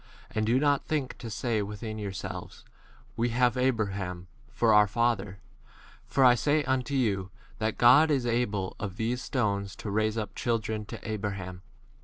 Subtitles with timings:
[0.31, 2.65] And do not think to say within your selves,
[3.15, 5.37] We have Abraham for our father;
[6.07, 10.33] for I say unto you, that God is able of these stones to raise up
[10.33, 11.61] children to Abraham.